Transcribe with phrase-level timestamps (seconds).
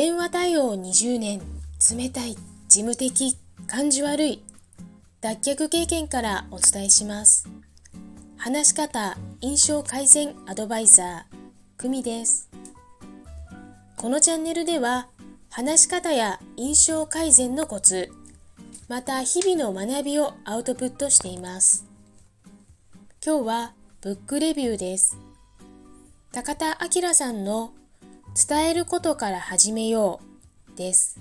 [0.00, 1.40] 電話対応20年、
[1.92, 2.36] 冷たい、
[2.68, 3.36] 事務的、
[3.66, 4.44] 感じ悪い、
[5.20, 7.48] 脱却経験からお伝えします。
[8.36, 12.48] 話し方、印象改善アドバイザー、久美です。
[13.96, 15.08] このチャンネルでは、
[15.50, 18.08] 話し方や印象改善のコツ、
[18.86, 21.84] また日々の学びをアウトプットしています。
[23.26, 25.18] 今日はブックレビューです。
[26.30, 27.72] 高田明さんの
[28.46, 30.20] 伝えることから始めよ
[30.72, 31.18] うです。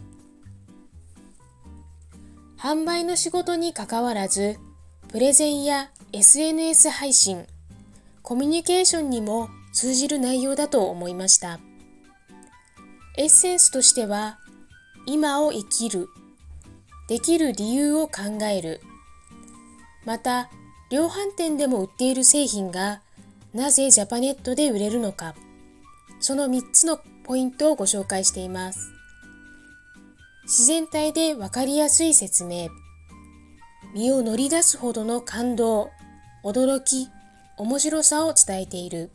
[2.59, 4.59] 販売の仕事にかかわらず、
[5.07, 7.47] プレゼンや SNS 配信、
[8.21, 11.59] コミュニケーションにも通じる内容だと思いました。
[13.17, 14.37] エッセンスとしては、
[15.07, 16.09] 今を生きる、
[17.09, 18.79] できる理由を考える、
[20.05, 20.51] また、
[20.91, 23.01] 量販店でも売っている製品が
[23.55, 25.33] なぜジャパネットで売れるのか、
[26.19, 28.91] その3つのポイントをご紹介しています。
[30.43, 32.69] 自然体でわかりやすい説明、
[33.93, 35.89] 身を乗り出すほどの感動、
[36.43, 37.09] 驚き、
[37.57, 39.11] 面白さを伝えている。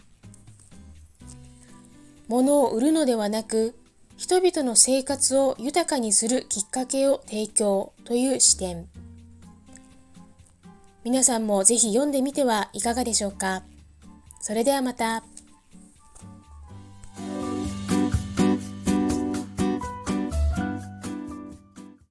[2.29, 3.75] 物を売るのではなく、
[4.17, 8.89] 人々の生活を豊かにするきっかけを提供という視点。
[11.05, 13.63] 皆さんもぜひ読んでみてはいかがでしょうか。
[14.41, 15.25] それではまた。